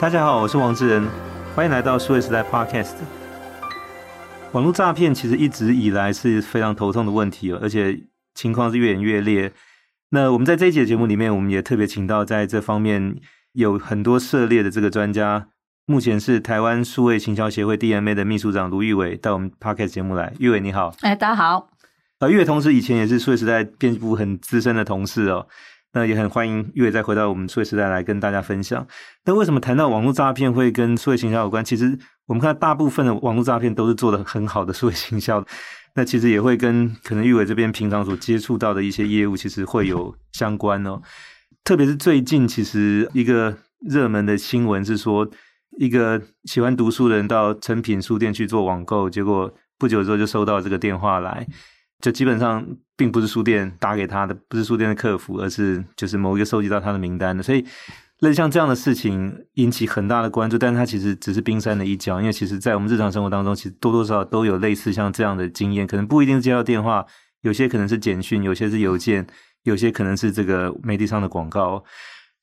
[0.00, 1.06] 大家好，我是王志仁，
[1.54, 2.94] 欢迎来到数位时代 Podcast。
[4.52, 8.00] 网络诈骗其实一直以来是非常头痛的问题，而且
[8.34, 9.52] 情况是越演越烈。
[10.08, 13.14] 那我们在这一集节目里面，我们也特别请到在这方面
[13.52, 15.48] 有很多涉猎的这个专家，
[15.84, 20.32] 目前是台湾数位行销协会 DMA 的秘书长卢玉伟，到我们 Podcast 节目来。
[20.38, 21.68] 玉伟你好，哎，大家好。
[22.20, 25.46] 呃，玉伟同时以前也是数位时代编辑部很资深的同事哦。
[25.92, 28.86] 那也很欢迎玉伟再回到我们数位时代来跟大家分享。
[29.24, 31.64] 那为什么谈到网络诈骗会跟数位行销有关？
[31.64, 35.44] 其实我们看大部分的网络诈骗都是做得很好的数位行销，
[35.96, 41.00] 那其实也会跟可能玉伟这边平常所接触到的一些业务其实会有相关哦。
[41.64, 45.28] 特别是最近，其实一个热门的新闻是说，
[45.78, 51.46] 一个喜欢读书的人到诚品书店去做网购，结果不久之后就收到这个电话来。
[52.00, 57.64] 就基本上并不是书店打给他的，不是书店的客服，而是就是某一个收集到他的名单的，所以
[58.20, 67.04] 类似像这样的事情引起很大的关注，但是它其实只是冰山的一角，因为其实在我们日常生活当中，其实多多少少都有类似像这样的经验，可能不一定是接到电话，
[67.42, 69.26] 有些可能是简讯，有些是邮件，
[69.62, 71.82] 有些可能是这个媒体上的广告。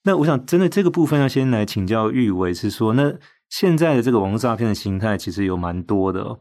[0.03, 3.13] 那我想针对这个部分，要先来请教玉伟，是说那
[3.49, 6.39] 现在的这个网络诈骗的形态其实有蛮多的哦，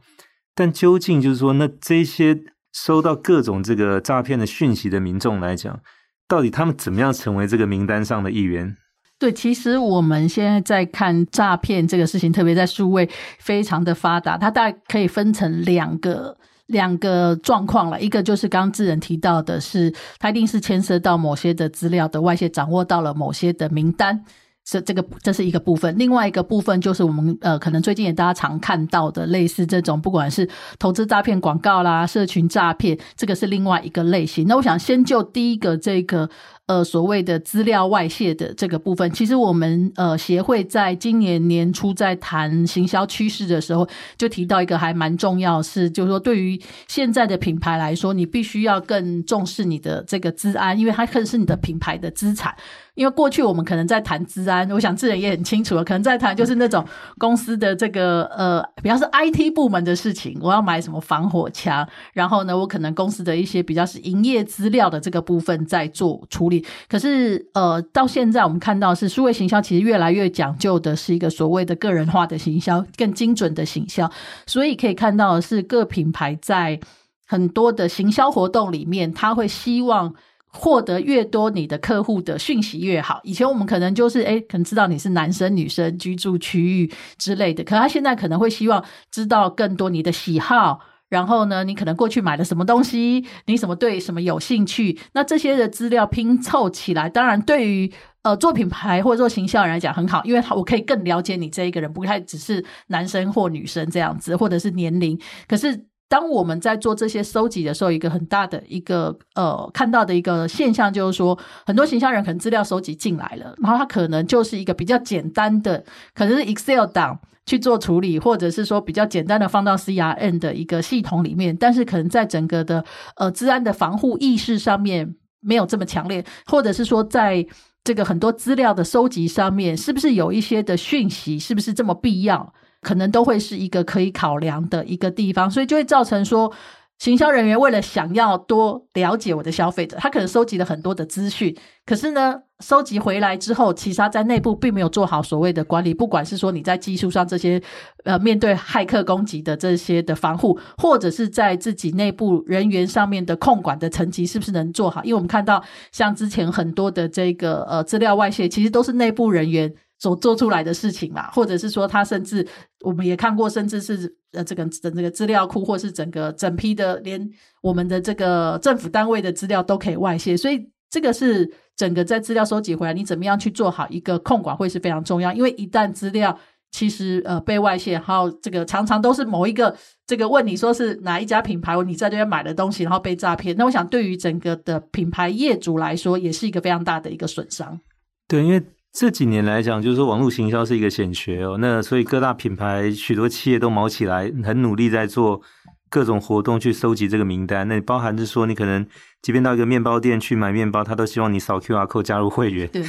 [0.54, 2.40] 但究竟就是说那这些。
[2.76, 5.80] 收到各种这个诈骗的讯息的民众来讲，
[6.28, 8.76] 到底他们怎么样成为这个名单上的一员？
[9.18, 17.98] 对，其实我们现在在看诈骗这个事情，特别在数位非常的发达，它大概可以分成两个两个状况了。
[17.98, 24.22] 一个就是刚刚志仁提到的是，它一定是牵涉到某些的资料的外泄，掌握到了某些的名单。
[24.66, 25.96] 是这个，这是一个部分。
[25.96, 34.46] 另外一个部分就是我们呃，可能最近也大家常看到的类似这种，不管是投资诈骗广告啦、社群诈骗，这个是另外一个类型。
[34.46, 36.28] 那我想先就第一个这个。
[36.66, 52.52] 呃，所谓的资料外泄的这个部分，其实我们呃协会在今年年初在谈行销趋势的时候，就提到一个还蛮重要是，就是说对于现在的品牌来说，你必须要更重视你的这个资安，因为它更是你的品牌的资产。
[52.96, 56.84] 因为过去我们可能在谈资安，我想智人也很清楚了，可能在谈就是那种
[57.18, 66.64] 公司的这个呃，比方说 IT 部门的事情，我要买什么防火墙，然后呢，我可能公司的一些比较是营业资料的这个部分在做处理。
[66.88, 74.10] 可是，呃，到现在我们看到是数位行销，其实越来越讲究的是一个所谓的个人化的行销，更精准的行销。
[74.46, 76.80] 所以可以看到的是，各品牌在
[77.26, 80.14] 很多的行销活动里面，他会希望
[80.56, 83.20] 获得越多你的客户的讯息越好。
[83.22, 90.80] 以前我们可能就是，哎，可能知道你是男生、女生、居住区域之类的，可他现在可能会希望知道更多你的喜好。
[91.08, 93.24] 然后呢，你可能过去买了什么东西？
[93.46, 94.98] 你什么对什么有兴趣？
[95.12, 105.16] 那这些的资料拼凑起来，当然对于呃做品牌或者做行销人来讲很好，因为我可以更了解你这一个人，不太只是男生或女生这样子，或者是年龄。
[105.46, 115.84] 可是当我们在做这些收集的时候，一个很大的一个呃看到的一个现象就是说，很多形象人可能资料收集进来了，然后他可能就是一个比较简单的，
[116.14, 117.20] 可能是 Excel 档。
[117.48, 122.84] 去做处理，或者是说比较简单的放到 CRM 的一个系统里面，但是可能在整个的
[123.14, 127.46] 呃资安的防护意识上面没有这么强烈，或者是说在
[127.84, 136.52] 这个很多资料的收集上面，是不是有一些的讯息，是不是这么必要，可能都会是一个可以考量的一个地方，所以就会造成说。
[136.98, 141.54] 行销人员为了想要多了解我的消费者，他可能收集了很多的资讯，
[141.84, 145.92] 可是呢，收集回来之后，其实他在内部并没有做好所谓的管理。
[145.92, 147.62] 不管是说你在技术上这些，
[148.04, 155.04] 呃，面对骇客攻击的这些的防护，或者是在自己内部人员上面的控管的层级，是不是能做好？
[155.04, 155.62] 因为我们看到，
[155.92, 159.74] 像之前很多的这个呃资料外泄，其实都是内部人员。
[159.98, 162.46] 所做出来的事情嘛，或者是说他甚至
[162.80, 167.28] 我们也看过，甚至是呃这个整这个资料库，或是整个整批的，连
[167.62, 176.38] 我们的这个政府单位的资料都可以外泄，所以这个是整个在资料收集回来，你怎么样去做好一个控管会是非常重要，因为一旦资料
[176.70, 179.74] 其实呃被外泄，然后这个常常都是某一个
[180.06, 187.80] 这个问你说是哪一家品牌，你在这边买的东西，然后被诈骗，那我想对于整个的品牌业主来说，也是一个非常大的一个损伤。
[188.28, 188.62] 对，因为。
[188.98, 191.58] 这几年来讲，就是说网络行销是一个显学哦。
[191.60, 195.42] 那所以各大品牌、许多企业都卯起来，很努力在做
[195.90, 197.68] 各种活动去收集这个名单。
[197.68, 198.86] 那你包含是说，你可能
[199.20, 202.66] 即便到一个面包店去买面包，他都希望你扫 QR code 加入会员。
[202.68, 202.82] 对。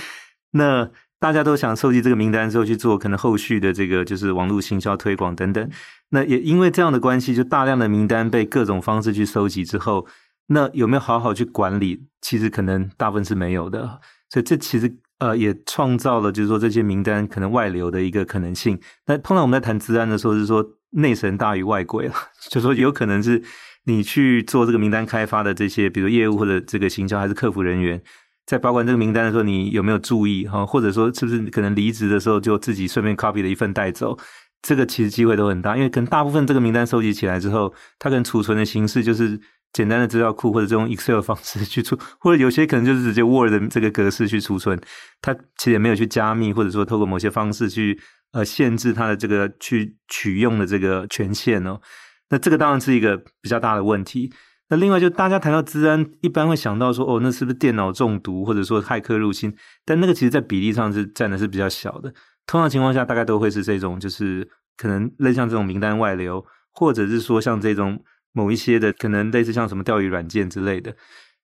[0.51, 0.89] 那
[1.19, 5.69] 大家都想收集这个名单之后去做可能后续的这个就是网络行销推广等等。
[6.11, 10.07] 那也因为这样的关系，就大量的名单被各种方式去收集之后，
[10.47, 12.05] 那有没有好好去管理？
[12.21, 13.99] 其实可能大部分是没有的。
[14.29, 14.95] 所以这其实。
[15.19, 18.79] 呃，也创造了就是说这些名单可能外流的一个可能性。
[19.07, 22.13] 那通常我们在谈资安的时候，是说内神大于外鬼了，
[22.49, 23.41] 就说有可能是
[23.85, 27.99] 你去做这个名单开发的这些，比如业务或者这个行销还是客服人员，
[28.45, 30.63] 在保管这个名单的时候，你有没有注意哈？
[30.63, 34.15] 或者说是不是可能离职的时候就自己顺便 copy 了一份带走？
[34.61, 39.39] 这个其实机会都很大，因为可能大部分这个名单收集起来之后，它可能储存的形式就是。
[39.73, 44.79] 简单的资料库或者这种 Excel 的方式去储， 或者有些可能就是直接 Word 的这个格式去储存，
[45.21, 47.99] 它其实也没有去加密，或者说透过某些方式去
[48.31, 51.79] 呃限制它的这个去取用的这个权限哦。
[52.29, 54.33] 那这个当然是一个比较大的问题。
[54.69, 59.55] 那另外就大家谈到资安，一般会想到说哦，那是不是电脑中毒或者说骇客入侵？
[59.85, 62.11] 但那个其实在比例上是占的是比较小的。
[62.45, 68.01] 通常情况下，大概都会是这种，就是可能类像这种名单外流，或者是说像这种。
[68.33, 70.95] 某一些的可能类似像什么钓鱼软件之类的，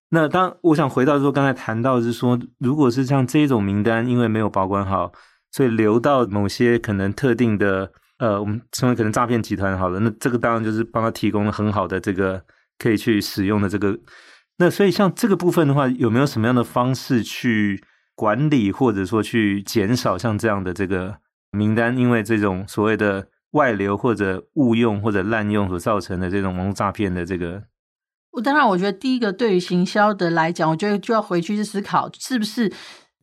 [0.09, 5.11] 那当我想回到说刚才谈到是说，如果是像这种名单，因为没有保管好，
[5.51, 12.39] 所以流到某些可能特定的呃，我们称为可能诈骗集团好了，那这个当然就是帮他提供了很好的这个
[12.77, 13.97] 可以去使用的这个。
[14.59, 17.83] 那所以像这个部分的话，有没有什么样的方式去
[18.13, 21.17] 管理，或者说去减少像这样的这个
[21.51, 23.27] 名单，因为这种所谓的。
[23.53, 27.63] 外流或者误用或者滥用所造成的这种网络诈骗的这个，
[28.33, 32.71] 我当然我觉得第一个对于行销的来讲，我觉得就要回去去思考是不是。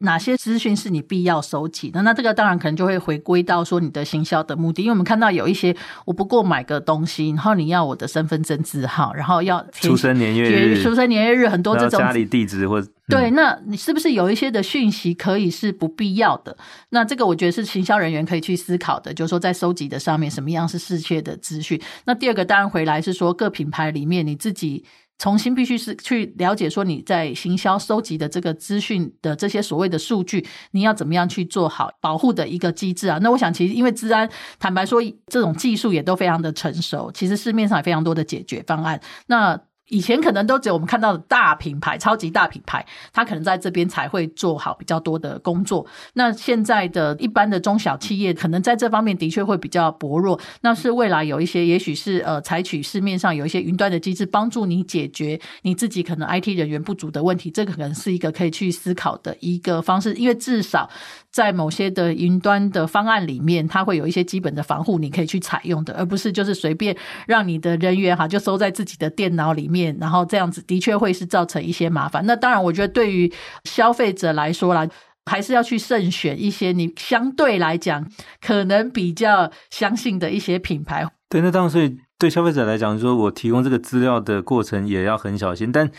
[0.01, 2.01] 哪些资讯是你必要收集的？
[2.03, 16.57] 那这个当然可能就会回归到说你的行销的目的，因为我们看到有一些我不过买个东西，然后你要我的身份证字号，然后要出生年月日，出生年月日很多这种家里地址或、嗯、对，那你是不是有一些的讯息可以是不必要的？
[16.89, 21.81] 那这个我觉得是行销人员可以去思考的，就是说在收集的上面什么样是适切的资讯。
[22.07, 24.85] 那第二个当然回来是说各品牌里面你自己。
[25.21, 33.19] 重新必须是去了解说你在行销收集的这个资讯的这些所谓的数据，你要怎么样去做好保护的一个机制啊？
[33.21, 34.29] 那我想其实因为治安，
[34.59, 38.99] 坦白说这种技术也都非常的成熟，其实市面上也非常多的解决方案。
[39.27, 45.85] 那以前可能都只有我们看到的大品牌、超级大品牌，它可能在这边才会做好比较多的工作。
[46.15, 50.41] 那现在的一般的中小企业，可能在这方面的确会比较薄弱。
[50.63, 57.51] 那是未来有一些，也许是呃，采取市面上有一些云端的机制，帮助你解决你自己可能 IT 人员不足的问题。
[57.51, 60.89] 这个可能是一个可以去思考的一个方式，因为至少
[61.33, 66.97] 在某些的云端的方案里面，它会有一些基本的防护，你可以去采用的，而不是就是随便
[67.27, 69.80] 让你的人员哈就收在自己的电脑里面。
[70.01, 72.25] 然后这样子的确会是造成一些麻烦。
[72.27, 73.33] 那当然，我觉得对于
[73.65, 74.87] 消费者来说啦，
[75.27, 78.07] 还是要去慎选一些你相对来讲
[78.41, 81.07] 可能比较相信的一些品牌。
[81.29, 85.71] 对，那当然，所以对消费者来讲，说我提供这个资料的过程也要很小心。
[85.71, 85.91] 但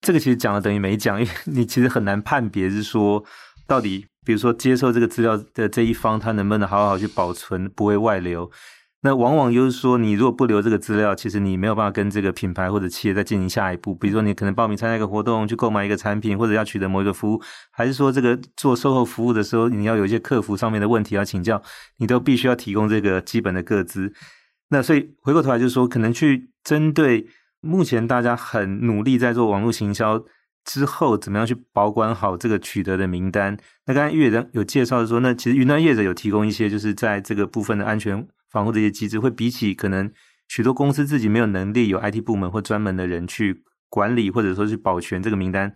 [0.00, 3.24] 这个其实讲了等于没讲，因为你其实很难判别是说
[3.66, 8.50] 到底，比如说接受这个资料的这一方，他能不能好好去保存，不会外流。
[9.06, 13.94] 那往往就是说，你如果不留这个资料，其实你没有办法跟这个品牌或者企业再进行下一步。
[13.94, 21.62] 比如说，你可能报名参加一个活动，去购买一个产品，或者要取得某一个服务，还是说这个做售后服务的时候，你要有一些客服上面的问题要请教，
[21.98, 24.12] 你都必须要提供这个基本的个资。
[24.70, 27.28] 那所以回过头来就是说，可能去针对
[27.60, 30.20] 目前大家很努力在做网络行销
[30.64, 33.56] 之后，怎么样去保管好这个取得的名单。
[33.86, 38.26] 那刚才玉姐有介绍的说，那其实云端业者有提供一些，就是在这个部分的安全。
[38.56, 40.10] 防护这些机制会比起可能
[40.48, 45.70] 许多公司自己没有能力有 IT 部门或专门的人去管理或者说去保全这个名单，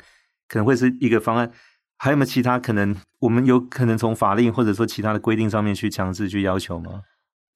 [0.48, 1.50] 可能会是一个方案。
[1.98, 2.96] 还有没有其他可能？
[3.18, 7.02] 我们有可能从法令或者说其他的规定上面去强制去要求吗？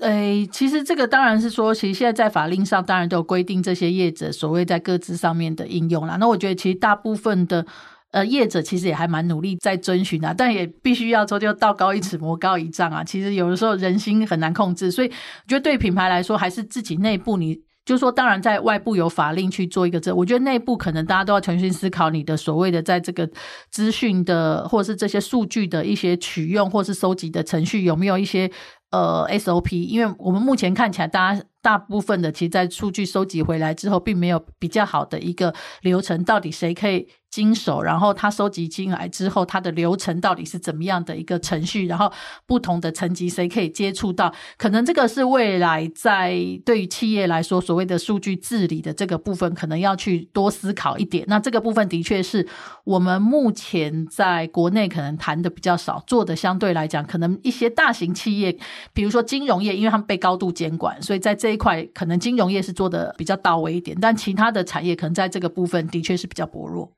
[0.00, 6.16] 诶，其实这个当然是说，其实现在在法令上当然都有规定这些业者所谓在各自上面的应用啦。
[6.16, 7.66] 那我觉得其实大部分的。
[8.14, 13.02] 呃，业者其实也还蛮努力在遵循啊，但也必须要说，就道高一尺，魔高一丈啊。
[13.02, 23.28] 其实有的时候人心很难控制，所以我觉得对品牌来说，还是自己内部你，就说，当然在外部有法令去做一个这，我觉得内部可能大家都要重新思考你的所谓的在这个
[23.72, 28.48] 资讯的或者是这些数据的一些取用或是收集的程序有没有一些
[28.92, 31.42] 呃 SOP，因为我们目前看起来大家。
[31.64, 37.82] 大部分的，其实在数据收集回来之后，并没有比较好的一个流程，到底谁可以经手？
[37.82, 41.86] 然后他收集进来之后，他的流程到底是怎么样的一个程序？
[41.88, 42.12] 然后
[42.46, 44.32] 不同的层级谁可以接触到？
[44.56, 51.24] 可能这个是未来在对于企业来说，所谓的数据治理的这个部分，可能要去多思考一点。
[51.26, 52.46] 那这个部分的确是
[52.84, 58.54] 我们目前在国内可能谈的比较少，做的相对来讲，可能一些大型企业，
[58.92, 61.54] 比如说金融业，因为他们被高度监管，所以在这。
[61.54, 66.90] 一块可能金融业是做的比较到位一点，但其他的产业可能在这个部分的确是比较薄弱。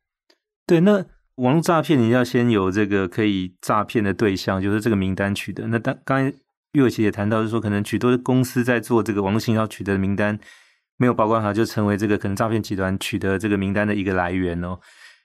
[0.67, 1.05] 对，那
[1.37, 5.69] 网络诈骗，你要先有这个可以诈骗的对象，就是这个名单取得。
[5.69, 6.37] 那当刚才
[6.73, 10.39] 玉伟其实也谈到，就是说可能许多公司在做这个网络行销取得的名单
[10.97, 14.79] 没有保管好，就成为这个可能诈骗集团取得这个名单的一个来源哦。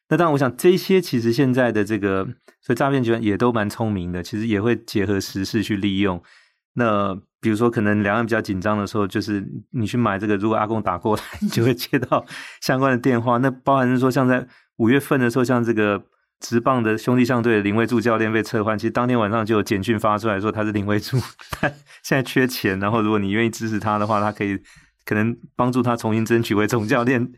[0.09, 2.23] 那当然，我想这些其实现在的这个，
[2.61, 6.21] 所以诈骗集团也都蛮聪明的，其实也会结合时事去利用。
[6.73, 12.23] 那比如说，可能两岸比较紧张的时候，就是你去买这个，如果阿公打过来， 你就会接到
[12.61, 13.37] 相关的电话。
[13.37, 14.45] 那包含是说，像在
[14.81, 16.03] 五月份的时候，像这个
[16.39, 21.19] 职棒的兄弟象队的林威柱教练被撤换，其实当天晚上就有简讯发出来说他是林威助，
[21.51, 21.69] 他
[22.01, 24.57] 现在缺钱，然后如果你愿意支持他的话，他可以
[25.05, 27.31] 可能帮助他重新争取回总教练。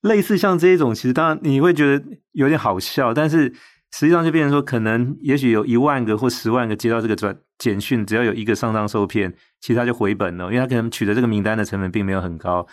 [0.00, 2.02] 类似像这一种，其实当然你会觉得
[2.32, 3.52] 有点好笑，但是
[3.92, 12.66] 实际上就变成说，可能也许有一万个或十万个接到这个转简讯，只要有一个上当受骗，其实他就回本了，因为他可能取得这个名单的成本并没有很高。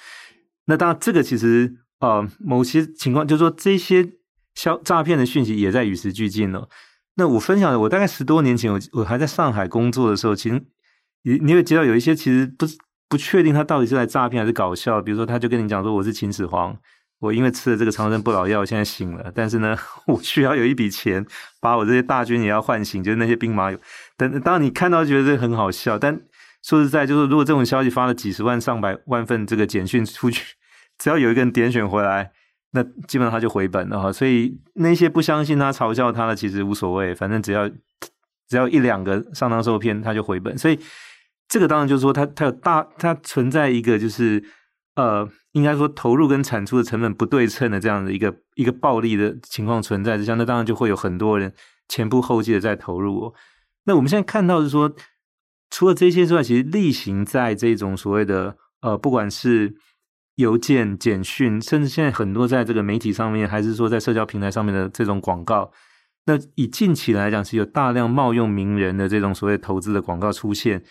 [0.68, 4.14] 那当然，这个其实呃，某些情况就是说，这些
[4.54, 6.70] 消诈骗的讯息也在与时俱进了。
[7.16, 10.62] 那我分享的，我大概十多年前，我我还在上海工作的时候，其实
[11.24, 12.66] 你你会接到有一些其实不
[13.08, 16.78] 不确定他到底是来诈骗还是搞笑，比如说他就跟你讲说我是秦始皇。
[17.20, 19.32] 我因为吃了这个长生不老药，现在醒了。
[19.34, 19.76] 但是呢，
[20.06, 21.26] 我需要有一笔钱，
[21.62, 23.80] 把我这些大军也要唤醒，就是那些兵马俑。
[24.18, 26.20] 等当你看到觉得这很好笑，但
[26.62, 30.56] 说实在，就是如果这种消息发了几十万、上百万份这个简讯出去，
[30.98, 32.32] 只要有一个人点选回来，
[32.72, 34.12] 那基本上他就回本了哈。
[34.12, 37.70] 所以那些不相信他、嘲笑他的，其实无所谓，反正只要
[38.48, 40.58] 只要一两个上当受骗，他就回本。
[40.58, 40.80] 所以
[41.48, 44.44] 这个当然就是说，它它有大，它存在一个就是
[44.96, 45.30] 呃。
[45.56, 51.54] 应该说，投入跟产出的成本不对称的这样的一个一个暴利的情况存在之下，那当然就会有很多人
[51.88, 53.34] 前仆后继的在投入哦。
[53.86, 54.94] 那我们现在看到是说，
[55.70, 59.74] 除了这些之外，其实例行在这种所谓的呃，不管是
[60.36, 65.72] 邮件、简讯，甚至现在很多在这个媒体上面，还是说在社交平台上面的这种广告，
[66.26, 70.84] 那以近期来讲，是有大量冒用名人的这种所谓投资的广告出现，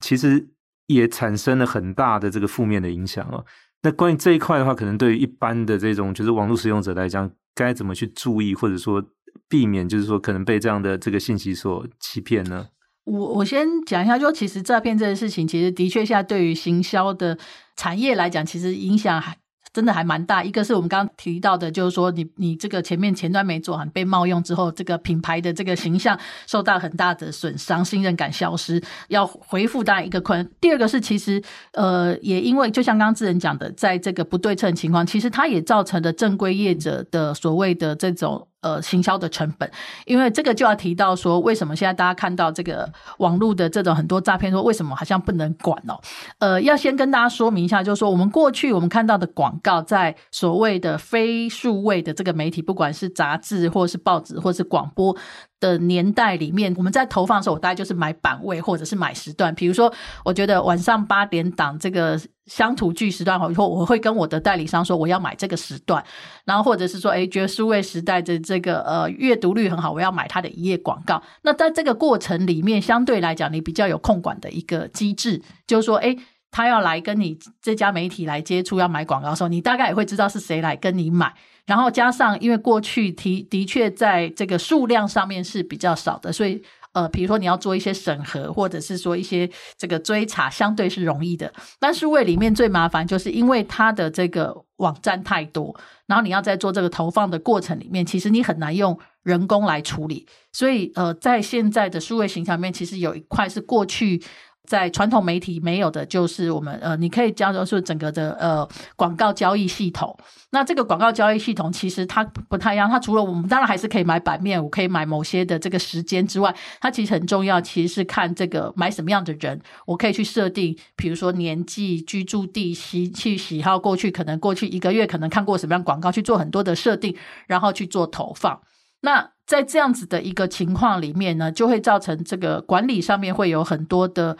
[0.00, 0.48] 其实
[0.86, 3.44] 也产生了很大的这个负面的影响哦。
[3.82, 9.04] 那关于这一块的话，可能对于一般的这种就是网络使用者来讲，该怎么去注意，或者说
[9.48, 12.66] 避免，就是说可能被这样的这个信息所欺骗呢？
[13.08, 17.38] 我我先讲一下，就其实诈骗这件事情，其实的确现在对于行销的
[17.76, 19.36] 产业来讲，其实影响还。
[19.70, 30.50] 真的还蛮大，一个是我们刚刚提到的，就是说你你这个前面前端没做好，被冒用之后，这个品牌的这个形象受到很大的损伤，信任感消失，要回复当然一个困难。
[30.58, 31.40] 第二个是其实
[31.74, 38.48] 呃，也因为就像刚刚智仁讲的，在这个不对称情况，其实它也造成了正规业者的所谓的这种。
[38.60, 39.70] 呃，行销的成本，
[40.04, 46.00] 因为这个就要提到说，为什么现在大家看到这个网络的这种很多诈骗，说为什么好像不能管哦？
[46.40, 55.16] 呃，要先跟大家说明一下，就是说我们过去我们看到的广告，在所谓的非数位的这个媒体，不管是杂志或是报纸或是广播。
[55.60, 59.54] 的年代里面，我们在投放的时候，我大概就是买版位或者是买时段。
[59.54, 59.92] 比如说，
[60.24, 66.04] 我觉得晚上八点档这个乡土剧时段，以后我会跟我的代理商说我要买这个时段。
[66.44, 71.22] 然后或者是说，诶，觉得数位时代的这个呃阅读率很好，我要买它的一页广告。
[71.42, 76.16] 那在这个过程里面，相对来讲，你比较有控管的一个机制，就是说，诶，
[76.50, 81.34] 他要来跟你这家媒体来接触要买广告的时候，你大概也会知道是谁来跟你买。
[81.68, 91.52] 然后加上，因为过去提的确在这个数量上面是比较少的，所以呃，比如说你要做一些审核，或者是说一些这个追查，相对是容易的。
[91.78, 100.26] 但是位里面最麻烦，就是因为它的这个网站太多，然后你要在做这个投放的过程里面，其实你很难用人工来处理。
[100.50, 104.22] 所以呃，在现在的数位形象面，其实有一块是过去。
[104.68, 110.14] 在传统媒体没有的，就是我们呃，你可以叫做是整个的呃广告交易系统。
[110.50, 128.60] 那这个广告交易系统其实它不太一样，它除了我们当然还是可以买版面，我可以买某些的这个时间之外，它其实很重要，其实是看这个买什么样的人，我可以去设定，比如说年纪、居住地、喜去喜好，过去可能过去一个月可能看过什么样广告，去做很多的设定，然后去做投放。
[129.00, 134.36] 那在这样子的一个情况里面呢，就会造成这个管理上面会有很多的，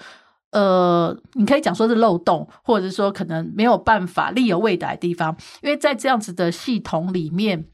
[0.53, 5.35] 呃，你可以讲说是漏洞，或者是说可能没有办法力有未逮的地方。
[5.63, 7.65] 因为在这样子的系统里面，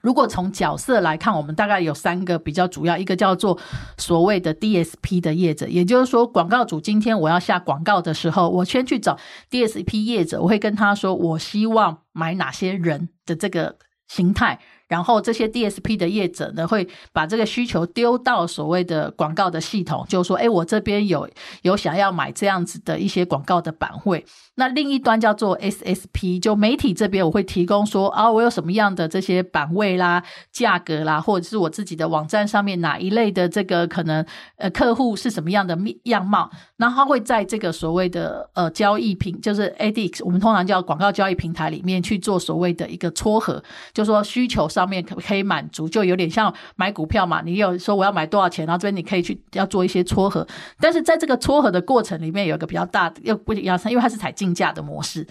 [0.00, 3.58] 如果从角色来看，我们大概有三个比较主要，一个叫做
[3.96, 9.18] 所谓的 DSP 的业者，也就是说，广告主今天我要下广告的时候，我先去找
[9.50, 14.60] DSP 业者，我会跟他说，我希望买哪些人的这个形态。
[14.88, 21.28] 然后这些 DSP 的业者呢，会把这个需求丢到所谓的广告的系统，就说，哎，我这边有
[21.62, 24.24] 有想要买这样子的一些广告的版位。
[24.58, 43.62] 那另一端叫做 SSP，就媒体这边我会提供说啊，我有什么样的这些版位啦、价格啦，或者是我自己的网站上面哪一类的这个可能呃客户是什么样的样貌，然后他会在这个所谓的呃交易平，就是 ADX，我们通常叫广告交易平台里面去做所谓的一个撮合，
[43.94, 50.44] 就说需求上面可不可以满足，就有点像买股票嘛，你有说我要买多少钱，然后这边你可以去要做一些撮合，
[50.80, 55.26] 但是在这个撮合的过程里面有一个比较大又不一样，因为它是采竞价的模式，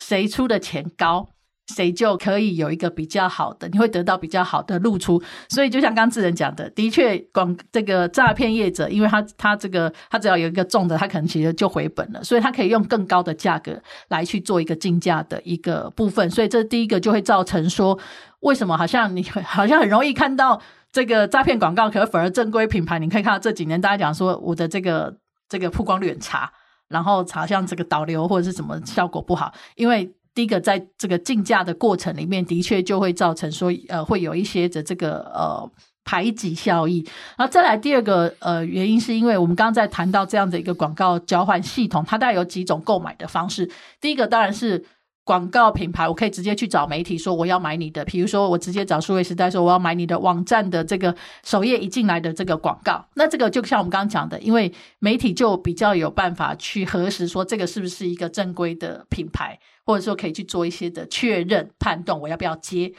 [0.00, 1.28] 谁出的钱高，
[1.74, 5.22] 谁就可以有一个比较好的，你会得到比较好的露出。
[5.50, 13.78] 所以就像刚智仁讲的，的确广这个诈骗业者，因为他他这个他只要有一个中的，他可能其实就回本了，所以他可以用更高的价格
[14.08, 16.30] 来去做一个竞价的一个部分。
[16.30, 17.98] 所以这第一个就会造成说，
[18.40, 25.16] 为什么好像你好像很容易看到这个诈骗广告，可是反而正规品牌，你可以看到这几年大家讲说我的这个
[25.48, 26.52] 这个曝光率很差。
[26.94, 35.68] 然后好像这个导流或者是什么效果不好，因为第一个在这个竞价的过程里面，的确就会造成说呃会有一些的这个呃
[36.04, 37.04] 排挤效益。
[37.36, 43.68] 然后再来第二个呃原因，是因为我们刚刚在谈到这样的一个广告交换系统，它大概有几种购买的方式。
[44.00, 44.84] 第一个当然是。
[45.24, 62.92] 广告品牌，我可以直接去找媒体说我要买你的，比如说我直接找数位时代说我要买你的网站的这个首页一进来的这个广告，那这个就像我们刚刚讲的，因为媒体就比较有办法去核实说这个是不是一个正规的品牌，或者说可以去做一些的确认判断，我要不要接。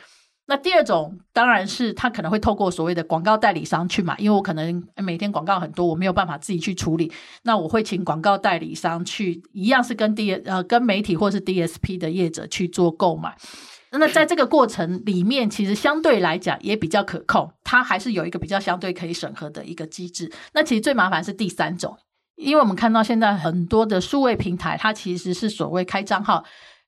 [0.48, 7.12] 那第二种当然是他可能会透过所谓的广告代理商去买，因为我可能每天广告很多，我没有办法自己去处理，
[7.44, 13.36] 那我会请广告代理商去，一样是跟 D 呃跟媒体或是 DSP 的业者去做购买。
[13.98, 20.32] 那在这个过程里面，其实相对来讲也比较可控，它还是有一个比较相对可以审核的一个机制。
[20.54, 21.98] 那其实最麻烦是第三种，
[22.36, 26.44] 因为我们看到现在很多的数位平台，它其实是所谓开账号。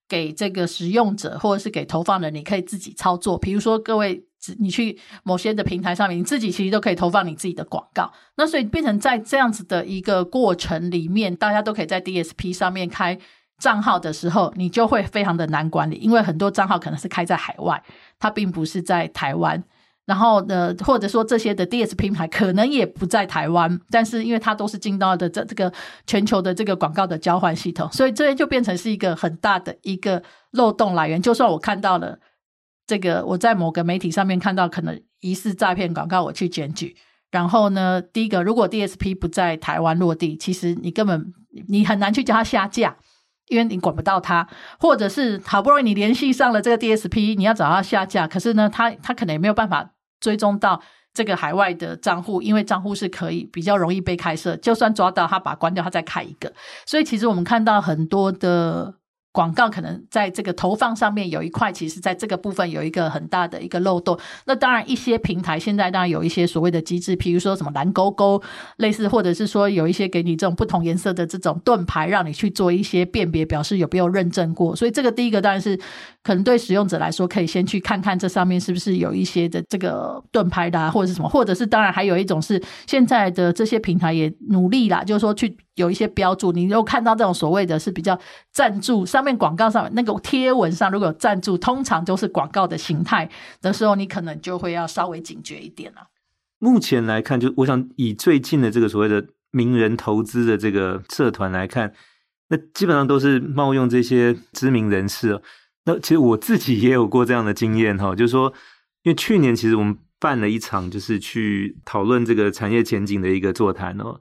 [0.08, 3.38] 给这个使用者或者是给投放人，你可以自己操作。
[3.38, 4.24] 比如说，各位，
[4.60, 8.12] 你去某些的平台上面，你自己其实都可以投放你自己的广告。
[8.36, 13.18] 那所以变成在这样子的一个过程里面，大家都可以在 DSP 上面开
[13.60, 17.84] 账号的时候，你就会非常的难管理，因为很多账号可能是开在海外，
[18.20, 19.64] 它并不是在台湾。
[20.08, 25.72] 然后呢，或者说这些的 DS 品牌可能也不在台湾，但是因为它都是进到的这这个
[26.06, 31.22] 全球的这个广告的交换系统，所以这就变成是一个很大的一个漏洞来源。
[31.22, 32.18] 就算我看到了
[32.88, 36.96] 这个，我在某个媒体上面看到可能疑似诈骗广告，我去检举，
[37.30, 41.34] 然后呢，第一个，如果 DSP 不在台湾落地，其实你根本
[41.68, 42.96] 你很难去叫它下架，
[43.50, 44.48] 因为你管不到它，
[44.80, 49.92] 或者是好不容易你联系上了这个 DSP，你要找它下架，可是呢，它它可能也没有办法。
[50.20, 50.82] 追踪到
[51.14, 56.52] 这个海外的账户，因为账户是可以比较容易被开设，就算抓到他把关掉，他再开一个。
[56.86, 58.96] 所以其实我们看到很多的。
[59.38, 64.18] 广告可能在这个投放上面有一块，其实在这个部分有一个很大的一个漏洞。
[64.48, 68.42] 那当然，一些平台现在当然有一些所谓的机制，比如说什么蓝勾勾
[68.78, 74.76] 类似，或者是说有一些给你这种不同颜色的这种盾牌，让你去做一些辨别，表示有没有认证过。
[74.76, 75.80] 所以这个第一个当然是
[76.24, 85.56] 可能对使用者来说，可以先去看看这上面是不是有一些的这个盾牌的，或者是什么，或者是当然还有一种是现在的这些平台也努力啦，就是说去。
[85.78, 88.20] 有一些标注，你又看到这种所谓的是比较
[88.52, 93.30] 赞助上面广告上面那个贴文上如果有赞助，通常都是广告的形态
[93.62, 96.10] 的时候，你可能就会要稍微警觉一点了。
[96.60, 101.94] 目前来看，就我想以最近的这个所谓的名人投资的这个社团来看，
[102.50, 105.42] 那基本上都是冒用这些知名人士。
[105.86, 108.52] 那其实我自己也有过这样的经验哈，就是说，
[109.04, 114.20] 因为去年其实我们办了一场，就是去讨论这个产业前景的一个座谈哦。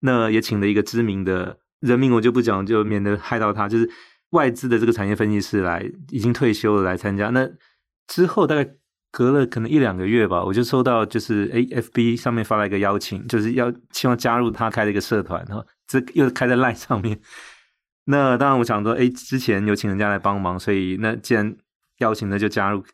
[0.00, 3.68] 那也请了一个知名的人名，我就不讲，就免得害到他。
[3.68, 3.90] 就是
[4.30, 7.30] 外资的这个产业分析师来，已经退休了来参加。
[7.30, 7.48] 那
[8.06, 8.68] 之后大概
[9.10, 17.18] 隔了可能一两个月吧，我就收到就是 AFB 上面发了一个邀请，就是要希望加入他开的一个社团，然后这又开在 Line 上面。
[18.04, 21.56] 那当然我想说，哎，之前有请人家来帮忙，所以那既然
[21.98, 22.84] 邀请了就加入。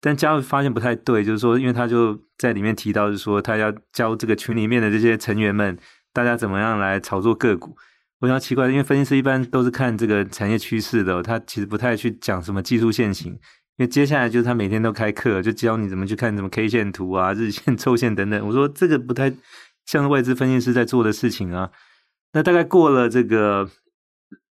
[0.00, 5.78] 但加入发现不太对，就是说，因为他就在里面提到，就是说他要教这个群里面的这些成员们。
[6.12, 7.76] 大家怎么样来炒作个股？
[8.20, 13.32] 我想奇怪，因为分析师一般都是看这个产业趋势的，他其实不太去讲什么技术线型。
[13.32, 18.46] 因为接下来就是他每天都开课，就教你怎么去看什么 K 线图啊、日线、周线等等。
[18.46, 19.32] 我说这个不太
[19.86, 21.70] 像是外资分析师在做的事情啊。
[22.34, 23.70] 那大概过了这个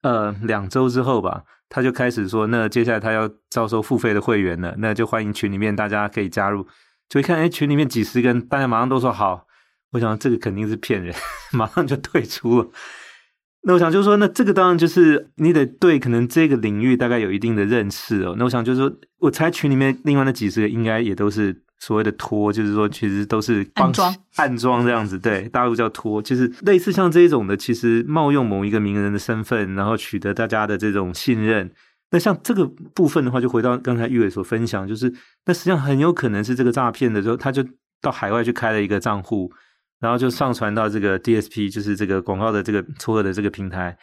[0.03, 6.67] 呃两周之后吧，他就开始说，那接下来他要招收付费的会员了，那就欢迎群里面大家可以加入。
[7.09, 9.47] 就一看，哎，群里面几十个人，大家马上都说好。
[9.95, 11.15] 我想这个肯定是骗人，
[11.53, 12.67] 马上就退出了。
[13.63, 18.35] 那我想就是说，那这个当然就是你得对可能这个领域大概有一定的认识哦。
[18.37, 25.17] 那我想就是说，我猜群里面另外那几十个应该也都是所谓的托，就是说其实都是暗装 暗装这样子。
[25.17, 31.71] 对，大陆叫托，就是类似像这一种的，其实冒用某一个名人的身份，然后取得大家的这种信任。
[32.11, 35.11] 那像这个部分的话，就回到刚才玉伟所分享，就是
[35.45, 37.65] 那实际上很有可能是这个诈骗的时候，他就
[37.99, 39.51] 到海外去开了一个账户。
[40.05, 43.97] 然后就上传到这个 DSP，就是这个广告的这个撮合的这个平台。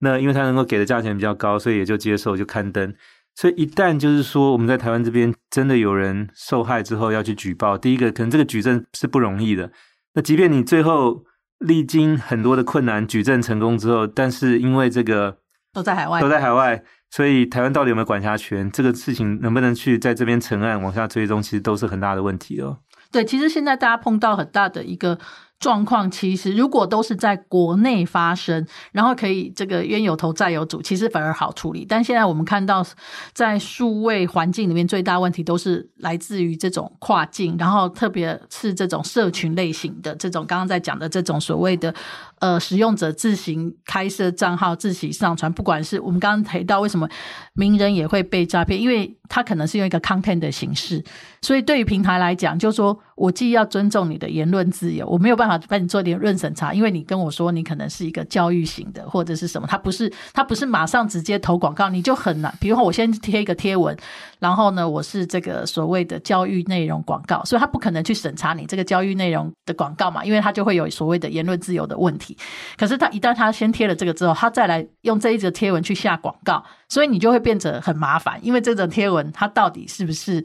[0.00, 2.94] 那因为它能够给的价钱比较高，所以也就接受就刊登。
[3.34, 9.72] 所以一旦就是说我们在台湾这边真的有人受害之后要去举报，第一个可能这个举证是不容易的。
[10.12, 11.24] 那即便你最后
[11.60, 15.38] 历经很多的困难举证成功之后，但是因为这个
[15.72, 18.70] 都在海外，都在海外，所以台湾到底有没有管辖权？
[18.70, 22.80] 这个事情能不能去在这边成案往下追踪，其实都是很大的问题哦。
[23.10, 25.18] 对，其实现在大家碰到很大的一个
[25.58, 31.86] 状况，其实如果都是在国内发生，然后可以这个冤有头债有主，其实反而好处理。
[31.88, 32.86] 但现在我们看到，
[33.32, 41.94] 在数位环境里面，最大问题都是来自于这种跨境，然后特别是这种社群类型的这种，刚刚在讲的这种所谓的
[42.40, 47.08] 呃使用者自行开设账号、自行上传，不管是我们刚刚提到为什么
[47.54, 51.02] 名人也会被诈骗，因为他可能是用一个 content 的形式，
[51.40, 62.52] 所以对于平台来讲，就说我既要尊重你的言论自由，我没有办法帮你做点润审查，因为你跟我说你可能是一个教育型的或者是什么，他不是他不是马上直接投广告，你就很难。
[62.60, 63.96] 比如说我先贴一个贴文，
[64.38, 72.36] 然后呢，我是这个所谓的教育内容广告，所以他不可能去审查你这个教育内容的广告嘛，因为他就会有所谓的言论自由的问题。
[72.76, 80.44] 可是他一旦他先贴了这个之后，他再来用这一则贴文去下广告，所以你就会变得很麻烦，因为这则贴文它到底是不是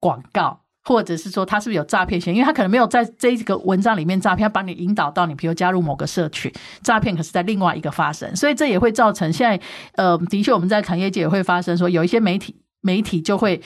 [0.00, 0.60] 广告？
[0.86, 2.38] 或者是说他是不是有诈骗嫌疑？
[2.38, 9.60] 因为他可能没有在这一个文章里面诈骗，他把你引导到你，比如加入某个社群，诈骗可是在另外一个发生，所以这也会造成现在
[9.96, 13.60] 呃，的确我们在产业界也会发生说，有一些媒体媒体就会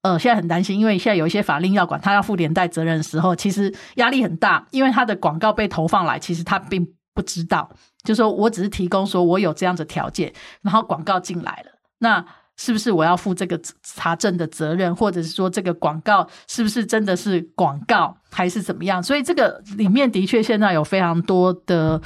[0.00, 7.70] 呃，现在很担心，因为现在有一些法令要管，他要负连带责任的时候，其实压力很大，因为他的广告被投放来，其实他并不知道，
[8.02, 10.32] 就说我只是提供说我有这样的条件，
[10.62, 12.24] 然后广告进来了，那。
[12.56, 19.02] 是不是我要负这个查证的责任，或者是说这个广告是不是真的是广告，还是怎么样？
[19.02, 22.00] 所以这个里面的确现在有非常多的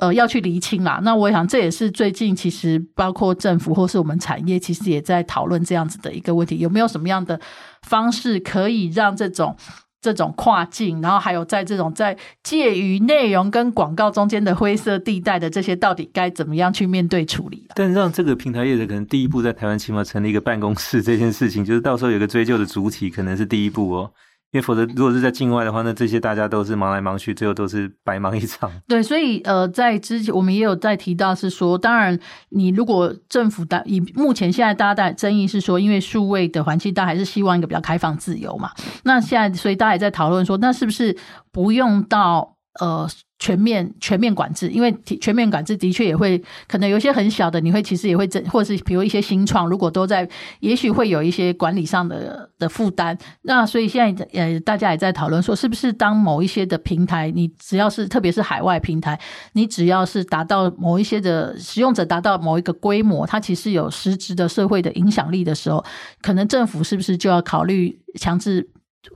[0.00, 1.00] 呃要去厘清啦。
[1.02, 7.38] 那我想这也是最近其实包括政府或是我们产业其实也在讨论这样子的一个问题，有没有什么样的
[7.82, 9.56] 方式可以让这种。
[10.02, 17.64] 这种跨境，然后还有在这种在介于内容跟广告中间的灰色地带的这些，到底该怎么样去面对处理？
[17.76, 24.10] 但让这个平台业者可能第一步在台湾起码成立一个办公室，这件事情就是到时候有个追究的主体，可能是第一步哦。
[24.52, 28.70] 因为否则，如果是在境外的话，那这些大家都是忙来忙去，最后都是白忙一场。
[28.86, 32.18] 对，所以呃，在之前我们也有在提到是说，当然
[32.50, 38.70] 你如果政府的以目前现在大家在争议是说，因为数位的环境，大家还是希望一个比较开放自由嘛。
[39.04, 41.16] 那现在所以大家也在讨论说，那是不是
[41.50, 43.08] 不用到呃？
[43.38, 50.28] 全面全面管制，因为全面管制的确也会可能有一些很小的，你会其实也会增，或者是比如一些新创，如果都在，
[50.60, 53.18] 也许会有一些管理上的的负担。
[53.42, 59.18] 那所以现在呃，大家也在讨论说，是不是当某一些的平台，你只要是特别是海外平台，
[59.54, 65.84] 你只要是达到某一些的使用者达到某一个规模，它其实有实质的社会的影响力的时候，
[66.20, 68.70] 可能政府是不是就要考虑强制？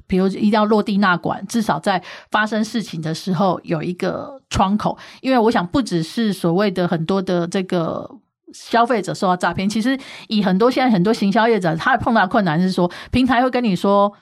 [0.07, 8.11] 比如一定要落地纳管，至少在发生事情的时候有一个窗口，因为我想不只是所谓的很多的这个
[8.53, 14.13] 消费者受到诈骗，其实以很多现在很多行销业者，他碰到困难是说，平台会跟你说。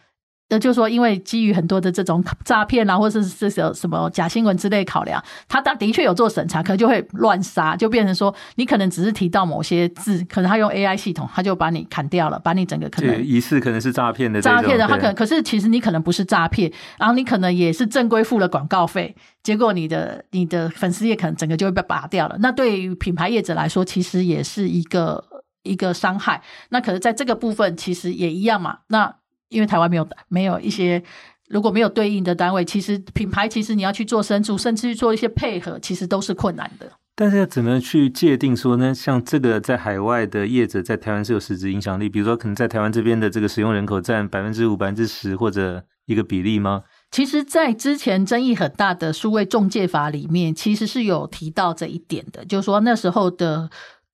[0.50, 22.36] 那就是说，因为基于很多的这种诈骗啊，或者是这种什么假新闻之类考量，他的确有做审查，可能就会乱杀，就变成说，你可能只是提到某些字，可能他用 AI 系统，他就把你砍掉了，把你整个可能疑似可能是诈骗的诈骗的，他可能可是其实你可能不是诈骗，然后你可能也是正规付了广告费，结果你的你的粉丝页可能整个就会被拔掉了。
[22.40, 25.24] 那对于品牌业者来说，其实也是一个
[25.62, 26.42] 一个伤害。
[26.68, 28.80] 那可是在这个部分，其实也一样嘛。
[28.88, 29.14] 那
[29.54, 31.00] 因为台湾没有没有一些，
[31.48, 36.90] 如果没有对应的单位，其实品牌其实你要去做申诉，甚至去做一些配合，其实都是困难的。
[37.14, 38.92] 但是要怎么去界定说呢？
[38.92, 46.82] 像这个在海外的业者在台湾是有实质影响力，比如说可能在台湾这边的这个使用人口占百分之五、百分之十或者一个比例吗？
[47.12, 53.70] 其实，在之前争议很大的数位中介法里面，其实是有提到这一点的，就是说那时候的。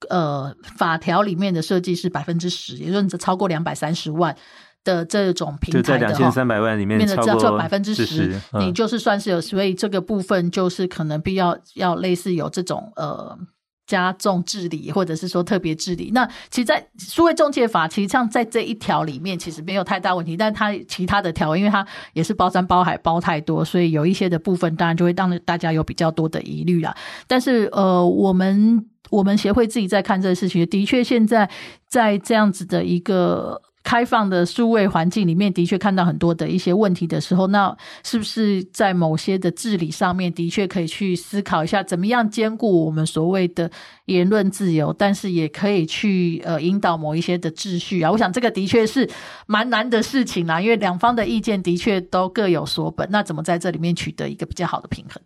[0.08, 4.34] 呃法条里面的设计是百分之十，也就是超过两百三十万。
[4.82, 13.38] 的这种平台的，就在两千三百万里面超过百分之十，你就是算是有，所以这个部分就是可能必要要类似有这种呃
[13.86, 16.12] 加重治理，或者是说特别治理。
[16.14, 26.96] 那其实，在数位中介法，其实像在这一条里面，其实没有太大问题，但是它其他的条，因为它也是包山包海包太多，所以有一些的部分，当然就会让大家有比较多的疑虑啦。
[27.26, 31.50] 但是呃，我们我们协会自己在看这个事情，的确现在
[31.88, 33.60] 在这样子的一个。
[33.90, 43.68] 开放的数位环境里面，的确看到很多的一些问题的时候，那是不是在某些的治理上面，的确可以去思考一下，怎么样兼顾我们所谓的
[44.04, 48.12] 言论自由，但是也可以去呃引导某一些的秩序啊？
[48.12, 49.10] 我想这个的确是
[49.48, 55.20] 蛮难的事情啦，因为两方的意见的确都各有所本，那怎么在这里面取得一个比较好的平衡？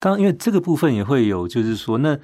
[0.00, 2.16] 刚因为这个部分也会有，就是说，那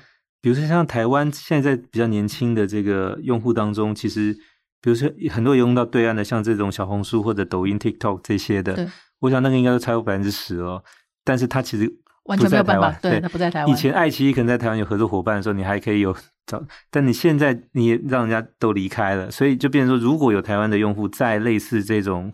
[0.43, 4.37] 比如说像台湾现在在比较年轻的这个用户当中，其实。
[4.83, 8.89] 比如说，很多用到对岸的，像这种小红书或者抖音、TikTok 这些的，
[9.21, 10.85] 我想那个应该都超过百分之十哦。
[11.25, 11.93] 但是它其实
[12.27, 13.69] 完全没有办法，对，它不在台湾。
[13.69, 16.15] 以前爱奇艺可能在台湾有合作伙伴的时候，你还可以有
[16.47, 22.33] 找，但你现在你也让人家都离开了，所以就变成说，如果有台湾的用户在类似这种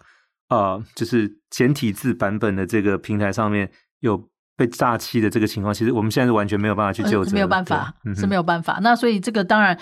[0.51, 8.79] 呃，就是简体字版本的这个平台上面有被诈欺的这个情况，其实我们现在是完全没有办法去救，没有办法，是没有办法。
[8.83, 9.79] 那所以这个当然。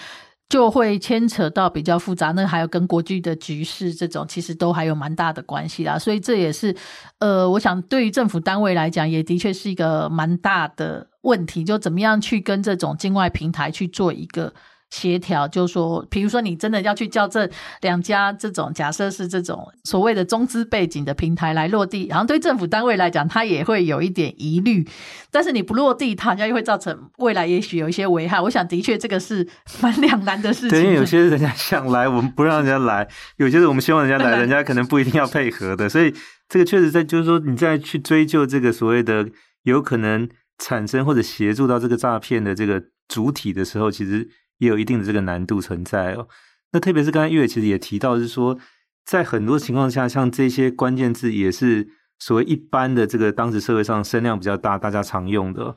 [0.51, 5.99] 就会牵扯到比较复杂，那还有跟国际的局势这种，其实都还有蛮大的关系啦。
[5.99, 6.77] 所以这也是，
[7.21, 14.53] 呃，我想对于政府单位来讲，也的确是一个蛮大的问题，就怎么样去跟这种境外平台去做一个。
[14.91, 17.49] 协调，就是说，比如说你真的要去叫这
[17.81, 24.87] 两家这种假设是这种所谓的中资背景的平台来落地，然后对政府单位来讲，它也会有一点疑虑。
[25.31, 28.41] 但是你不落地，它好像又会造成未来也许有一些危害。
[28.41, 29.47] 我想，的确这个是
[29.81, 30.71] 蛮两难的事情。
[30.71, 35.89] 对，有些人家想来，我们不让人家来；有些是我们希望人家来， 人家可能不一定要配合的。
[35.89, 36.13] 所以
[36.49, 39.29] 这个确实在，就是说你再去追究这个所谓的
[39.63, 44.29] 有可能产生或者协助到这个诈骗的这个主体的时候，其实。
[44.61, 46.29] 也有一定的这个难度存在哦。
[46.73, 48.57] 那特别是刚才月其实也提到，是说
[49.05, 51.89] 在很多情况下，像这些关键字也是
[52.21, 55.75] 所谓一般的这个当时社会上声量比较大，大家常用的。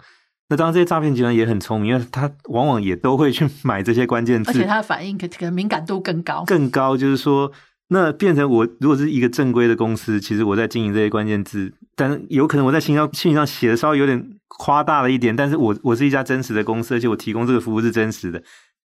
[0.50, 6.96] 那当然这些诈骗集团也很聪明，因为他往往也都会去买这些关键字，而且他的反应可可能敏感度更高，更高。
[6.96, 7.52] 就是说，
[7.88, 18.43] 那变成我如果是一个正规的公司，其实我在经营这些关键字，但是有可能我在信上信息上写的稍微有点夸大了一点，但是我我是一家真实的公司，而且我提供这个服务是真实的。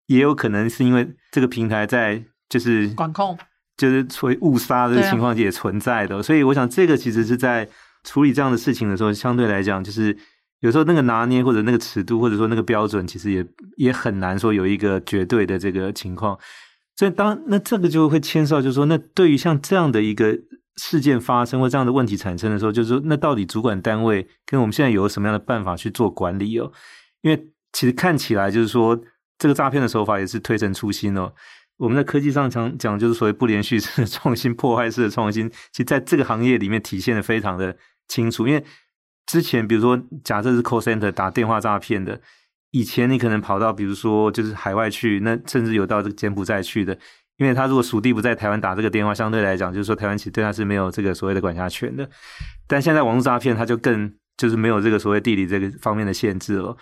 [0.06, 3.36] 也有可能是因为这个平台在就是管控，
[3.76, 7.68] 就是所谓误杀的情况也存在的，所以我想这个其实是在
[8.04, 10.16] 处理这样的事情的时候，相对来讲，就是
[10.60, 13.44] 有时候那个拿捏或者那个尺度或者说那个标准，其实也
[13.76, 16.38] 也很难说有一个绝对的这个情况。
[16.94, 20.38] 所以当那这个就会牵涉到，就是说，那对于像这样的一个
[20.76, 26.70] 事件发生或这样的问题产生的时候，就是说，那到底主管单位跟我们现在有什么样的办法去做管理哦？
[27.22, 28.98] 因为其实看起来就是说。
[29.38, 31.32] 这个诈骗的手法也是推陈出新哦。
[31.78, 37.76] 我们在科技上常讲，就是所谓不连续式的创新、破坏式的创新，其实在这个行业里面体现的非常的
[38.08, 38.48] 清楚。
[38.48, 38.64] 因为
[39.26, 42.18] 之前，比如说，假设是 call center 打电话诈骗的，
[42.70, 46.96] 以前你可能跑到，比如说就是海外去，那甚至有到这个柬埔寨去的，
[47.36, 52.08] 因为他如果属地不在台湾打这个电话，相对来讲，就是说台湾其实对他是没有这个所谓的管辖权的。
[52.66, 56.74] 但现在网络诈骗，他就更就是没有这个所谓地理这个方面的限制了。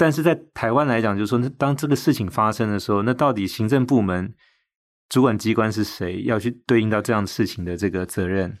[0.00, 4.32] 但是在台湾来讲，就是说，那当这个事情发生的时候，那到底行政部门
[5.10, 8.56] 主管机关是谁要去对应到这样的事情的这个责任？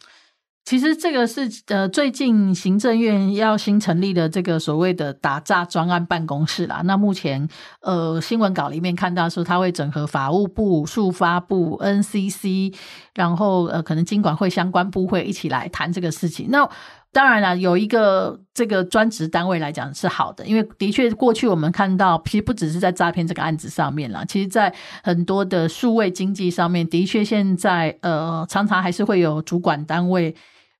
[0.66, 6.82] 其实这个是呃，最近行政院要新成立的这个所谓的打诈专案办公室啦。
[6.84, 7.48] 那目前
[7.80, 12.74] 呃，新闻稿里面看到说，他会整合法务部、数发部、NCC，
[13.14, 16.48] 然后呃，可能经管会相关部会一起来谈这个事情。
[16.50, 16.68] 那
[17.12, 30.36] 当然了，有一个这个专职单位来讲是好的，因为的确过去我们看到，其实不只是在诈骗这个案子上面啦，其实在很多的数位经济上面，的确现在呃常常还是会有主管单位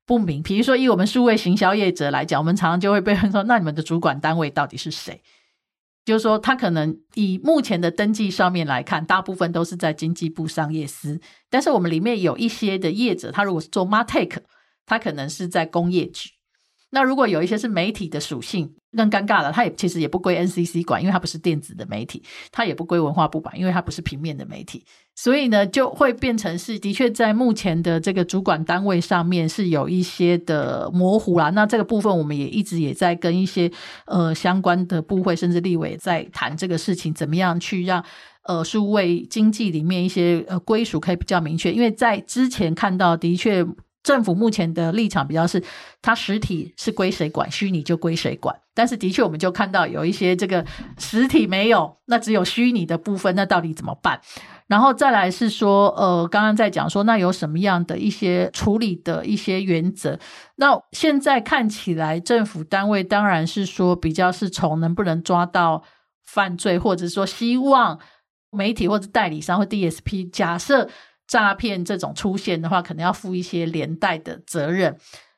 [0.06, 0.40] 不明。
[0.40, 5.20] 比如说以我们数位行销业者来讲，我们常常就会被问说，那你们的主管单位到底是谁？
[6.04, 14.36] 就是说他可能以目前的登记上面来看，大部分都是在经济部商业司，但是我们里面有一些的业者，他如果是做 Martech。
[14.86, 16.30] 它可能是在工业局，
[16.90, 19.52] 那如果有一些是媒体的属性，更尴尬了。
[19.52, 24.84] 它也其实也不归 NCC 管，因为它不是电子的媒体；它也不归文化部管，因为它不是平面的媒体。
[25.14, 31.50] 所以呢，就会变成是的确在目前的这个主管单位上面是有一些的模糊啦。
[31.50, 33.70] 那这个部分，我们也一直也在跟一些
[34.06, 38.04] 呃相关的部会甚至立委在谈这个事情，怎么样去让
[38.44, 43.64] 呃数位经济里面一些呃归属可以比较明确，因为在之前看到的确。
[44.02, 45.62] 政府目前的立场比较是，
[46.00, 48.58] 它实体是归谁管，虚拟就归谁管。
[48.74, 50.64] 但是的确，我们就看到有一些这个
[50.98, 54.18] 实体没有，那只有虚拟的部分，那到底怎么办？
[54.68, 60.18] 然后再来是说，呃，刚刚在讲说，那有什么样的一些处理的一些原则？
[60.56, 65.82] 那现在看起来，政府单位当然是说比较是从能不能抓到
[66.24, 67.98] 犯罪，或者说希望
[68.50, 70.88] 媒体或者代理商或 DSP 假设。
[71.30, 74.96] 诈骗这种出现的话，可能要负一些连带的责任。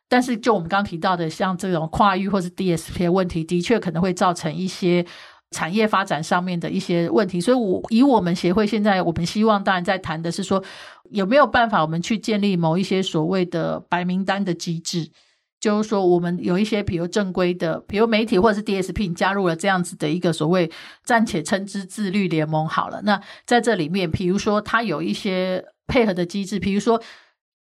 [0.08, 5.04] 但是，就我们刚提到的，像这种跨域或是 DSP 的问题，的确可能会造成一些
[5.50, 7.42] 产业发展上面的一些问题。
[7.42, 10.64] 所以，我以我们协会现在，我们希望当然在谈的是说，
[11.10, 15.10] 有没有办法我们去建立某一些所谓的白名单的机制，
[15.60, 20.70] 就是说，我们有一些比如正规的，比如媒体或者是 DSP 加入了这样子的一个所谓
[21.04, 23.00] 暂且称之自律联盟好了。
[23.04, 25.71] 那在这里面，比如说它有一些。
[25.92, 27.02] 配合的机制，比如说，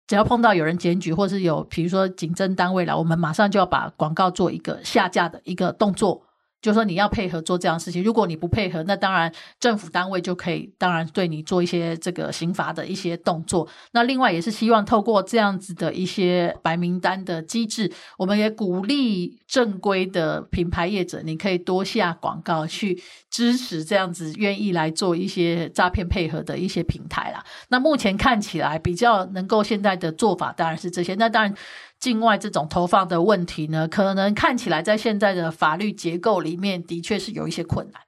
[0.07, 6.24] 只要碰到有人检举，或是有，比如说竞争单位来，我们马上就要把广告做一个下架的一个动作。
[6.65, 13.69] 就说你要配合做这样事情，如果你不配合，那当然政府单位就可以，当然对你做一些这个刑罚的一些动作。
[13.93, 22.99] 那另外也是希望透过这样子的一些白名单的机制，我们也鼓励正规的品牌业者，你可以多下广告去
[23.31, 27.45] 支持这样子愿意来做一些诈骗配合的一些平台啦。
[27.69, 31.15] 那目前看起来比较能够现在的做法当然是这些。
[31.17, 31.55] 那当然。
[32.05, 38.03] 境外这种投放的问题呢，可能看起来在现在的法律结构里面，的确是有一些困难。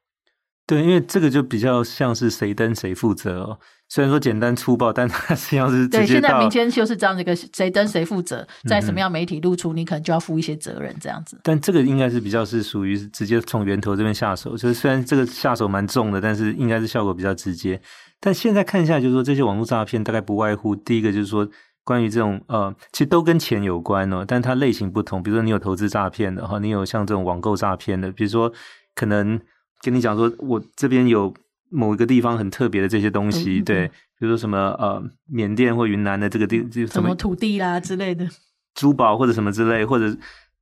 [0.67, 3.59] 对，因为这个就比较像是谁登谁负责哦。
[3.89, 6.05] 虽然说简单粗暴，但它实际上是对。
[6.05, 11.41] 现在民间就是这样的一个谁登谁负责，在什么样媒体露出，你可能就要负一些责任这样子。
[11.43, 17.81] 但这个应该是比较是属于直接从源头这边下手，就是虽然这个下手蛮重的，但是应该是效果比较直接。
[18.21, 21.49] 但现在看一下，就是说这些网络诈骗大概不外乎第一个就是说。
[21.87, 25.23] 关于这种呃，其实都跟钱有关哦，但它类型不同。
[25.23, 28.53] 比如说，你有投资诈骗的哈，你有像这种网购诈骗的，比如说
[28.97, 29.41] 可能
[29.83, 31.33] 跟你讲说，我这边有
[31.71, 38.27] 某一个地方很特别的这些东西，嗯、对，比如说什么呃，缅甸或云南的这个地，什么，什么土地啦之类的，
[38.75, 40.13] 珠宝或者什么之类，或者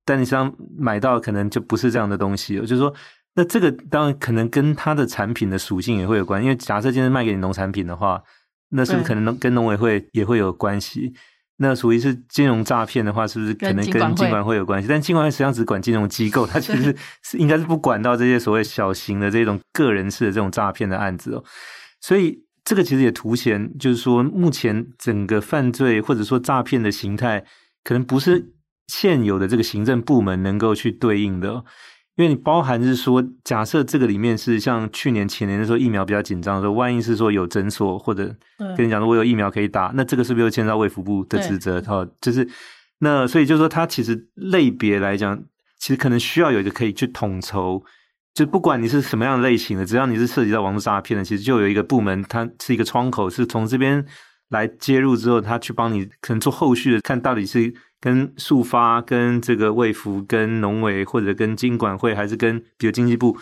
[0.05, 2.93] 但你想买到可能就不是这样的东西，就是说，
[3.35, 8.23] 那这个当然可能跟它的产品的属性也会有关，因为假设今天卖给你农产品的话。
[8.75, 11.15] 那是不是可能跟农委会也会有关系？
[11.59, 14.89] 那属于是金融诈骗的话，是不是可能跟金管会有关系？
[14.89, 21.45] 但金管会实际上只管金融机构，它其实是应该是不管到这些所谓小型的这种个人式的这种诈骗的案子哦。
[22.01, 27.45] 所以这个其实也凸显，就是说目前整个犯罪或者说诈骗的形态，
[27.85, 28.53] 可能不是
[28.89, 31.65] 现有的这个行政部门能够去对应的。
[32.17, 38.33] 因为你包含是说，假设这个里面是像去年前年的时候疫苗比较紧张的时候，万一是说有诊所或者
[38.77, 41.81] 跟你讲说我有疫苗可以打，那这个是不是又牵到卫福部的职责？
[41.83, 42.49] 哈，就是
[43.01, 45.43] 那所以就是说，它其实类别来讲，
[45.79, 47.83] 其实可能需要有一个可以去统筹，
[48.33, 54.07] 就不管你是什么样的类型的，只要你是涉及到网络诈骗的，其实就有一个部门，它是一个窗口，是从这边
[54.55, 57.75] 来接入之后，他去帮你可能做后续的，看到底是。
[58.01, 63.35] 跟速发、跟这个卫福、跟农委或者跟金管会，还是跟比如经济部？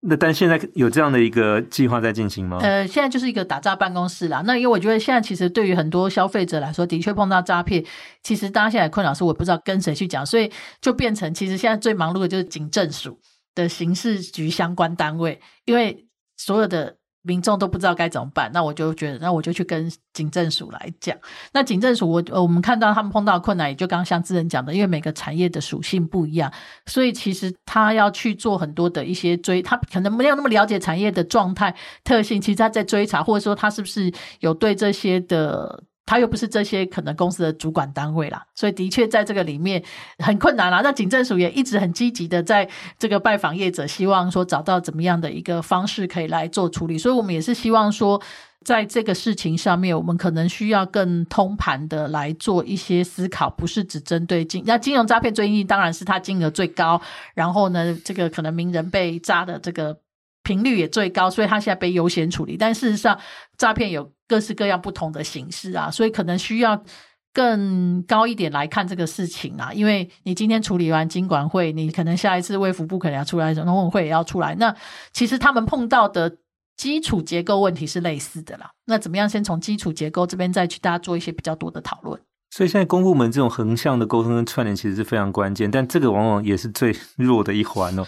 [0.00, 2.56] 那但现在有这样的一个计划在进行吗？
[2.62, 4.42] 呃，现在就是一个打诈办公室啦。
[4.46, 7.84] 那因为我觉得现在其实对于很多消费者来说，的确碰到诈骗，
[8.22, 10.50] 其实大家现在困扰是我不知道跟谁去讲，所以
[10.80, 13.20] 就变成其实现在最忙碌的就是警政署
[13.54, 16.06] 的刑事局相关单位，因为
[16.38, 16.96] 所有的。
[17.22, 21.16] 民众都不知道该怎么办，那我就觉得，那我就去跟警政署来讲。
[21.52, 26.52] 那警政署，我我们看到他们碰到困难，也就刚像智仁讲的，因为每个产业的属性不一样，
[26.86, 35.84] 所以其实他要去做很多的一些追，他可能没有那么了解产业的状态特性，其实他在追查，或者说他是不是有对这些的。
[36.12, 39.82] 他又不是这些可能公司的主管单位啦，所以的确在这个里面
[40.18, 40.82] 很困难啦。
[40.82, 46.98] 那警政署也一直很积极的在这个拜访业者，希望说找到怎么样的一个方式可以来做处理。
[46.98, 48.20] 所以我们也是希望说，
[48.62, 54.62] 在这个事情上面，我们可能需要更通盘的来做一些思考，不是只针对金。
[54.66, 57.00] 那金融诈骗最近当然是它金额最高，
[57.32, 59.96] 然后呢，这个可能名人被诈的这个
[60.42, 62.56] 频率也最高，所以他现在被优先处理。
[62.56, 63.18] 但事实上，
[63.56, 66.82] 诈骗有各式各样不同的形式啊，所以可能需要
[67.32, 69.72] 更高一点来看这个事情啊。
[69.72, 74.54] 因为你今天处理完金管会，你可能下一次卫福部可能要出来，农委会也要出来。
[74.56, 74.74] 那
[75.12, 76.38] 其实他们碰到的
[76.76, 78.70] 基础结构问题是类似的啦。
[78.86, 82.20] 那怎么样先从基础结构这边再去大家做一些比较多的讨论？
[82.50, 88.04] 所以现在公部门这种横向的沟通跟串联其实是非常关键，但这个往往也是最弱的一环哦。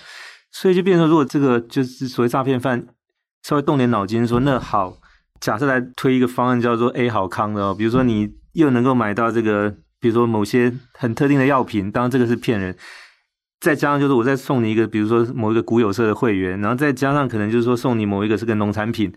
[0.54, 2.86] 所以就变成，如果这个就是所谓诈骗犯
[3.42, 4.96] 稍微动点脑筋说，那好，
[5.40, 12.76] 假设来推一个方案叫做 A 好康的哦，比如说你又能够买到这个，比如说某些很特定的药品，当然这个是骗人。
[13.60, 19.12] 再加上就是我再送你一个，比如说某一个股有社的会员，然后再加上可能就是说送你某一个是个农产品，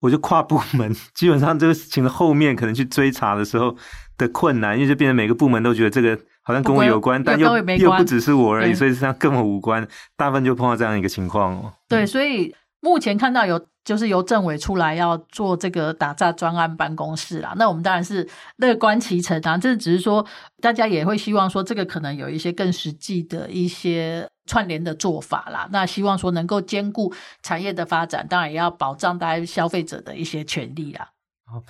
[0.00, 3.76] 我就跨部门， 基本上这个事情的后面可能去追查的时候
[4.18, 6.16] 的困难，因为就变成每个部门都觉得这个
[6.46, 9.86] 好像跟我有关，但又又不只是我而已，所以实际上跟我无关，
[10.16, 11.72] 大部分就碰到这样一个情况哦。
[11.88, 13.66] 对，所以目前看到有。
[13.86, 19.56] 就是由政委出来要做这个打诈专案办公室啦，那我们当然是乐观其成啊。
[19.56, 20.26] 这只是说，
[20.60, 25.68] 大家也会希望说，这个可能有一些更实际的一些串联的做法啦。
[25.70, 31.10] 那希望说能够兼顾产业的发展，当然也要保障大家消费者的一些权利啦。
[31.44, 31.62] 好，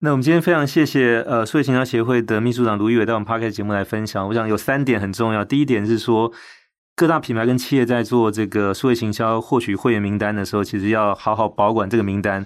[0.00, 4.28] 那我们今天非常谢谢呃，数位行销协会的秘书长卢育伟到我们 Podcast 节目来分享。
[4.28, 6.32] 我想有三点很重要，第一点是说。
[6.94, 12.44] 各大品牌跟企业在做这个数位行销获取会员名单的时候，其实要好好保管这个名单，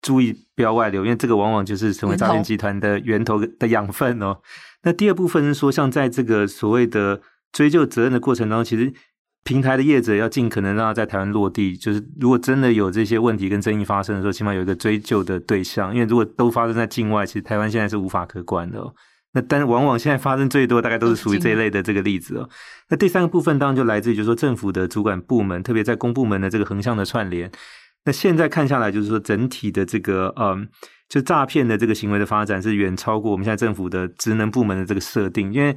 [0.00, 4.38] 注意不要外流，因为这个往往就是成为诈骗集团的源头的养分哦。
[4.84, 7.20] 那第二部分是说，像在这个所谓的
[7.52, 8.90] 追究责任的过程当中，其实
[9.44, 18.80] 平台的业者要尽可能让他在台湾落地，就是如果真的有这些问题跟争议发生的时候，起码有一个追究的对象，因为如果都发生在境外，其实台湾现在是无法可管的。
[19.34, 22.48] 那但往往现在发生最多，大概都是属于这一类的这个例子哦。
[22.90, 27.50] 那第三个部分当然就来自于，就是说政府的主管部门，特别在公部门的这个横向的串联。
[28.04, 30.68] 那现在看下来，就是说整体的这个嗯，
[31.08, 35.74] 就诈骗的这个行为的发展是远超过我们现在政府的职能部门的这个设定，因为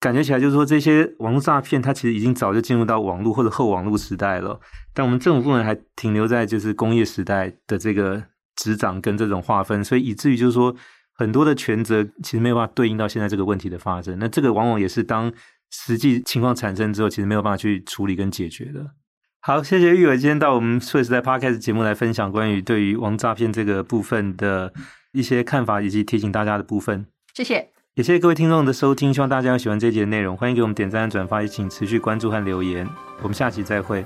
[0.00, 4.60] 感觉起来就是说这些网络诈骗它其实已经早就进入到网络或者后网络时代了，
[4.94, 8.22] 但我们政府部门还停留在就是工业时代的这个
[8.56, 10.74] 执掌跟这种划分，所以以至于就是说。
[11.20, 15.32] 很多的权责其实没有办法对应到现在这个问题的发生，那这个往往也是当
[15.72, 18.92] 实际情况产生之后，其实没有办法去处理跟解决的。
[19.40, 24.72] 好，谢谢玉伟今天到我们数位时代 Podcast 节目来分享关于对于网诈骗这个部分的
[25.10, 27.04] 一些看法以及提醒大家的部分。
[27.34, 32.88] 谢谢，也谢谢各位听众的收听，希望大家喜欢这一集的内容，欢迎给我们点赞、转发，也请持续关注和留言。
[33.22, 34.04] 我们下期再会。